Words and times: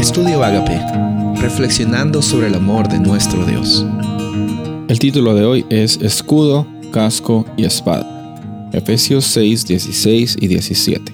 Estudio 0.00 0.42
Agape, 0.42 0.80
reflexionando 1.42 2.22
sobre 2.22 2.46
el 2.46 2.54
amor 2.54 2.88
de 2.88 2.98
nuestro 2.98 3.44
Dios. 3.44 3.84
El 4.88 4.98
título 4.98 5.34
de 5.34 5.44
hoy 5.44 5.66
es 5.68 5.98
Escudo, 6.00 6.66
Casco 6.90 7.44
y 7.58 7.64
Espada. 7.64 8.70
Efesios 8.72 9.26
6, 9.26 9.66
16 9.66 10.38
y 10.40 10.46
17. 10.46 11.12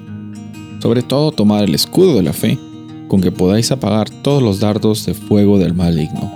Sobre 0.81 1.03
todo 1.03 1.33
tomar 1.33 1.65
el 1.65 1.75
escudo 1.75 2.15
de 2.15 2.23
la 2.23 2.33
fe, 2.33 2.61
con 3.09 3.21
que 3.21 3.33
podáis 3.33 3.73
apagar 3.73 4.09
todos 4.09 4.41
los 4.41 4.61
dardos 4.61 5.05
de 5.05 5.15
fuego 5.15 5.59
del 5.59 5.75
maligno. 5.75 6.33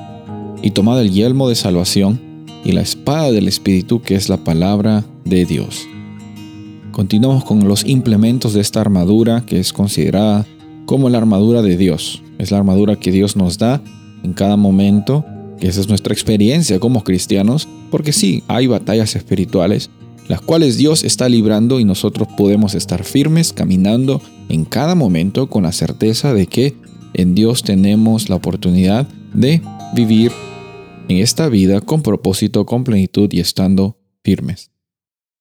Y 0.61 0.73
tomad 0.73 1.01
el 1.01 1.13
yelmo 1.13 1.49
de 1.49 1.55
salvación 1.55 2.21
y 2.65 2.73
la 2.73 2.81
espada 2.81 3.31
del 3.31 3.47
Espíritu 3.47 4.03
que 4.03 4.17
es 4.17 4.29
la 4.29 4.39
palabra 4.39 5.05
de 5.25 5.45
Dios. 5.45 5.87
Continuamos 6.91 7.45
con 7.45 7.69
los 7.69 7.87
implementos 7.87 8.55
de 8.55 8.61
esta 8.61 8.81
armadura 8.81 9.45
que 9.47 9.61
es 9.61 9.73
considerada 9.73 10.45
como 10.85 11.09
la 11.09 11.19
armadura 11.19 11.63
de 11.63 11.77
Dios. 11.77 12.25
Es 12.41 12.51
la 12.51 12.57
armadura 12.57 12.97
que 12.97 13.13
Dios 13.13 13.37
nos 13.37 13.59
da 13.59 13.83
en 14.23 14.33
cada 14.33 14.57
momento, 14.57 15.27
que 15.61 15.69
esa 15.69 15.81
es 15.81 15.89
nuestra 15.89 16.15
experiencia 16.15 16.81
como 16.81 17.05
cristianos, 17.05 17.69
porque 17.91 18.13
sí, 18.13 18.43
hay 18.49 18.67
batallas 18.67 19.15
espirituales, 19.15 19.91
las 20.27 20.41
cuales 20.41 20.79
Dios 20.79 21.05
está 21.05 21.29
librando 21.29 21.81
y 21.81 21.85
nosotros 21.85 22.29
podemos 22.39 22.75
estar 22.75 23.05
firmes 23.05 23.53
caminando 23.53 24.23
en 24.49 24.65
cada 24.65 24.95
momento 24.95 25.51
con 25.51 25.65
la 25.65 25.73
certeza 25.73 26.33
de 26.33 26.47
que 26.47 26.75
en 27.13 27.35
Dios 27.35 27.63
tenemos 27.63 28.31
la 28.31 28.37
oportunidad 28.37 29.07
de 29.35 29.61
vivir 29.95 30.33
en 31.09 31.19
esta 31.19 31.51
vida 31.51 31.83
con 31.83 32.01
propósito, 32.01 32.65
con 32.65 32.85
plenitud 32.85 33.29
y 33.33 33.41
estando 33.41 33.99
firmes. 34.25 34.71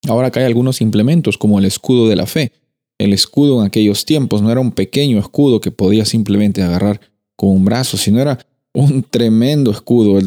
Ahora 0.05 0.27
acá 0.27 0.41
hay 0.41 0.47
algunos 0.47 0.81
implementos 0.81 1.37
como 1.37 1.59
el 1.59 1.65
escudo 1.65 2.09
de 2.09 2.17
la 2.17 2.25
fe. 2.25 2.51
El 2.99 3.13
escudo 3.13 3.61
en 3.61 3.67
aquellos 3.67 4.05
tiempos 4.05 4.41
no 4.41 4.51
era 4.51 4.59
un 4.59 4.71
pequeño 4.71 5.17
escudo 5.17 5.59
que 5.61 5.71
podía 5.71 6.05
simplemente 6.05 6.61
agarrar 6.61 7.01
con 7.35 7.49
un 7.49 7.65
brazo, 7.65 7.97
sino 7.97 8.19
era 8.19 8.37
un 8.73 9.03
tremendo 9.03 9.71
escudo, 9.71 10.19
el 10.19 10.25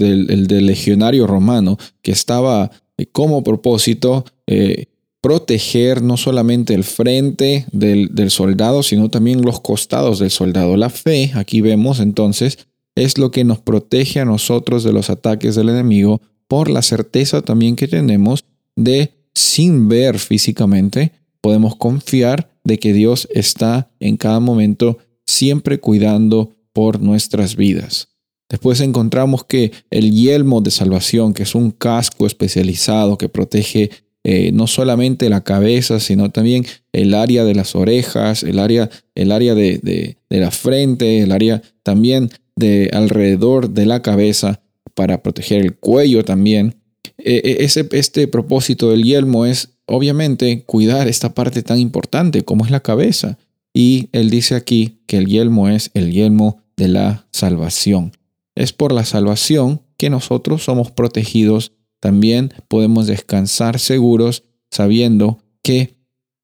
del, 0.48 0.66
legionario 0.66 1.26
romano, 1.26 1.78
que 2.00 2.10
estaba 2.10 2.70
eh, 2.96 3.06
como 3.06 3.44
propósito 3.44 4.24
eh, 4.46 4.86
proteger 5.20 6.02
no 6.02 6.16
solamente 6.16 6.74
el 6.74 6.82
frente 6.82 7.66
del, 7.70 8.14
del, 8.14 8.30
soldado, 8.30 8.82
sino 8.82 9.08
también 9.08 9.42
los 9.42 9.60
costados 9.60 10.18
del 10.18 10.30
soldado. 10.30 10.76
La 10.76 10.90
fe, 10.90 11.30
aquí 11.34 11.60
vemos 11.60 12.00
entonces, 12.00 12.58
es 12.96 13.18
lo 13.18 13.30
que 13.30 13.44
nos 13.44 13.60
protege 13.60 14.20
a 14.20 14.24
nosotros 14.24 14.82
de 14.82 14.92
los 14.92 15.10
ataques 15.10 15.54
del 15.54 15.68
enemigo 15.68 16.20
por 16.48 16.68
la 16.68 16.82
certeza 16.82 17.42
también 17.42 17.76
que 17.76 17.88
tenemos 17.88 18.44
de, 18.76 19.12
sin 19.34 19.88
ver 19.88 20.18
físicamente, 20.18 21.12
podemos 21.40 21.76
confiar 21.76 22.50
de 22.64 22.78
que 22.78 22.92
Dios 22.92 23.28
está 23.32 23.90
en 24.00 24.16
cada 24.16 24.40
momento 24.40 24.98
siempre 25.26 25.78
cuidando 25.78 26.50
por 26.72 27.00
nuestras 27.00 27.56
vidas. 27.56 28.08
Después 28.48 28.80
encontramos 28.80 29.44
que 29.44 29.72
el 29.90 30.12
yelmo 30.12 30.60
de 30.60 30.70
salvación, 30.70 31.32
que 31.32 31.42
es 31.42 31.54
un 31.54 31.70
casco 31.70 32.26
especializado 32.26 33.16
que 33.16 33.28
protege 33.28 33.90
eh, 34.24 34.52
no 34.52 34.66
solamente 34.66 35.28
la 35.28 35.42
cabeza, 35.42 35.98
sino 35.98 36.30
también 36.30 36.64
el 36.92 37.14
área 37.14 37.44
de 37.44 37.54
las 37.54 37.74
orejas, 37.74 38.44
el 38.44 38.58
área, 38.58 38.88
el 39.14 39.32
área 39.32 39.54
de, 39.54 39.78
de, 39.78 40.16
la 40.38 40.50
frente, 40.50 41.22
el 41.22 41.32
área 41.32 41.60
también 41.82 42.30
de 42.54 42.90
alrededor 42.92 43.70
de 43.70 43.86
la 43.86 44.00
cabeza 44.00 44.60
para 44.94 45.22
proteger 45.22 45.62
el 45.62 45.74
cuello 45.74 46.24
también. 46.24 46.76
Eh, 47.18 47.40
eh, 47.42 47.56
ese, 47.60 47.88
este 47.92 48.28
propósito 48.28 48.90
del 48.90 49.02
yelmo 49.02 49.44
es 49.44 49.71
obviamente 49.86 50.64
cuidar 50.64 51.08
esta 51.08 51.34
parte 51.34 51.62
tan 51.62 51.78
importante 51.78 52.42
como 52.42 52.64
es 52.64 52.70
la 52.70 52.80
cabeza. 52.80 53.38
Y 53.74 54.08
él 54.12 54.30
dice 54.30 54.54
aquí 54.54 54.98
que 55.06 55.18
el 55.18 55.26
yelmo 55.26 55.68
es 55.68 55.90
el 55.94 56.12
yelmo 56.12 56.62
de 56.76 56.88
la 56.88 57.26
salvación. 57.32 58.12
Es 58.54 58.72
por 58.72 58.92
la 58.92 59.04
salvación 59.04 59.82
que 59.96 60.10
nosotros 60.10 60.64
somos 60.64 60.90
protegidos. 60.90 61.72
También 62.00 62.52
podemos 62.68 63.06
descansar 63.06 63.78
seguros 63.78 64.44
sabiendo 64.70 65.38
que 65.62 65.96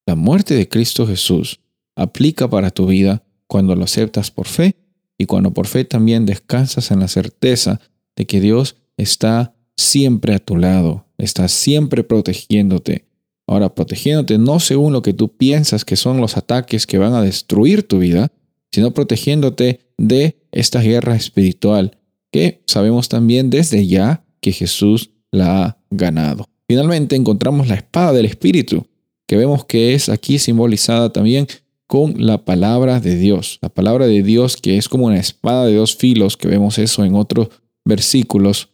la 0.07 0.15
muerte 0.15 0.55
de 0.55 0.69
Cristo 0.69 1.07
Jesús 1.07 1.61
aplica 1.97 2.49
para 2.49 2.71
tu 2.71 2.87
vida 2.87 3.23
cuando 3.47 3.75
lo 3.75 3.85
aceptas 3.85 4.31
por 4.31 4.47
fe 4.47 4.77
y 5.19 5.27
cuando 5.27 5.53
por 5.53 5.67
fe 5.67 5.85
también 5.85 6.27
descansas 6.27 6.91
en 6.91 7.01
la 7.01 7.09
certeza 7.09 7.81
de 8.17 8.27
que 8.27 8.41
Dios 8.41 8.77
está 8.97 9.55
siempre 9.77 10.35
a 10.35 10.39
tu 10.39 10.57
lado, 10.57 11.07
está 11.19 11.49
siempre 11.49 12.05
protegiéndote, 12.05 13.08
Ahora, 13.49 13.75
protegiéndote 13.75 14.37
no 14.37 14.61
según 14.61 14.93
lo 14.93 15.01
que 15.01 15.15
tú 15.15 15.37
piensas 15.37 15.87
que 15.87 15.97
son 15.97 16.21
los 16.21 16.37
ataques 16.37 16.87
que 16.87 16.99
van 16.99 17.15
a 17.15 17.23
destruir 17.23 17.83
tu 17.83 17.99
vida, 17.99 18.31
sino 18.71 18.93
protegiéndote 18.93 19.81
de 19.97 20.37
esta 20.53 20.83
guerra 20.83 21.17
espiritual 21.17 21.97
que 22.31 22.63
sabemos 22.67 23.09
también 23.09 23.49
desde 23.49 23.87
ya 23.87 24.23
que 24.43 24.53
Jesús 24.53 25.11
la 25.31 25.65
ha 25.65 25.79
ganado. 25.91 26.45
Finalmente 26.69 27.17
encontramos 27.17 27.69
la 27.69 27.77
espada 27.77 28.13
del 28.13 28.27
Espíritu, 28.27 28.87
que 29.27 29.37
vemos 29.37 29.65
que 29.65 29.95
es 29.95 30.11
aquí 30.11 30.39
simbolizada 30.39 31.11
también 31.11 31.47
con 31.87 32.15
la 32.19 32.45
palabra 32.45 33.01
de 33.01 33.17
Dios. 33.17 33.59
La 33.63 33.71
palabra 33.71 34.07
de 34.07 34.23
Dios 34.23 34.59
que 34.59 34.77
es 34.77 34.91
como 34.91 35.07
una 35.07 35.19
espada 35.19 35.65
de 35.65 35.75
dos 35.75 35.97
filos, 35.97 36.37
que 36.37 36.49
vemos 36.49 36.79
eso 36.79 37.03
en 37.03 37.15
otros 37.15 37.49
versículos. 37.85 38.69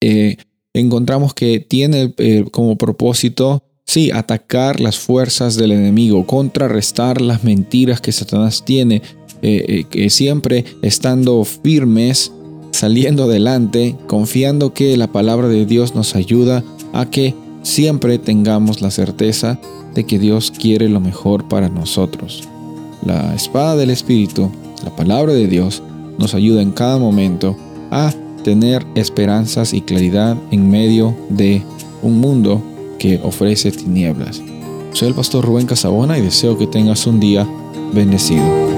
Eh, 0.00 0.36
encontramos 0.72 1.34
que 1.34 1.58
tiene 1.58 2.14
eh, 2.18 2.44
como 2.52 2.78
propósito 2.78 3.64
Sí, 3.90 4.12
atacar 4.12 4.78
las 4.78 5.00
fuerzas 5.00 5.56
del 5.56 5.72
enemigo, 5.72 6.24
contrarrestar 6.24 7.20
las 7.20 7.42
mentiras 7.42 8.00
que 8.00 8.12
Satanás 8.12 8.64
tiene, 8.64 9.02
eh, 9.42 9.84
eh, 9.90 10.10
siempre 10.10 10.64
estando 10.80 11.42
firmes, 11.42 12.30
saliendo 12.70 13.24
adelante, 13.24 13.96
confiando 14.06 14.72
que 14.74 14.96
la 14.96 15.08
palabra 15.10 15.48
de 15.48 15.66
Dios 15.66 15.96
nos 15.96 16.14
ayuda 16.14 16.62
a 16.92 17.10
que 17.10 17.34
siempre 17.64 18.18
tengamos 18.18 18.80
la 18.80 18.92
certeza 18.92 19.58
de 19.92 20.04
que 20.04 20.20
Dios 20.20 20.52
quiere 20.56 20.88
lo 20.88 21.00
mejor 21.00 21.48
para 21.48 21.68
nosotros. 21.68 22.48
La 23.04 23.34
espada 23.34 23.74
del 23.74 23.90
Espíritu, 23.90 24.52
la 24.84 24.94
palabra 24.94 25.32
de 25.32 25.48
Dios, 25.48 25.82
nos 26.16 26.34
ayuda 26.34 26.62
en 26.62 26.70
cada 26.70 26.98
momento 26.98 27.56
a 27.90 28.14
tener 28.44 28.86
esperanzas 28.94 29.74
y 29.74 29.80
claridad 29.80 30.36
en 30.52 30.70
medio 30.70 31.16
de 31.28 31.64
un 32.02 32.20
mundo 32.20 32.62
que 33.00 33.18
ofrece 33.24 33.72
tinieblas. 33.72 34.40
Soy 34.92 35.08
el 35.08 35.14
pastor 35.14 35.44
Rubén 35.44 35.66
Casabona 35.66 36.18
y 36.18 36.22
deseo 36.22 36.56
que 36.58 36.66
tengas 36.66 37.06
un 37.06 37.18
día 37.18 37.48
bendecido. 37.92 38.69